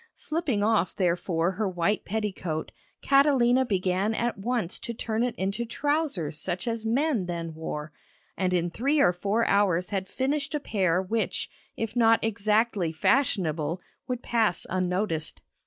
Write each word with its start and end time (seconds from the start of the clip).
Slipping 0.15 0.63
off 0.63 0.95
therefore 0.95 1.51
her 1.51 1.69
white 1.69 2.05
petticoat, 2.05 2.71
Catalina 3.03 3.63
began 3.65 4.15
at 4.15 4.35
once 4.35 4.79
to 4.79 4.95
turn 4.95 5.21
it 5.21 5.35
into 5.35 5.63
trousers 5.63 6.39
such 6.39 6.67
as 6.67 6.87
men 6.87 7.27
then 7.27 7.53
wore, 7.53 7.91
and 8.35 8.51
in 8.51 8.71
three 8.71 8.99
or 8.99 9.13
four 9.13 9.45
hours 9.45 9.91
had 9.91 10.07
finished 10.09 10.55
a 10.55 10.59
pair 10.59 11.03
which, 11.03 11.51
if 11.77 11.95
not 11.95 12.17
exactly 12.23 12.91
fashionable, 12.91 13.79
would 14.07 14.23
pass 14.23 14.65
unnoticed. 14.71 15.39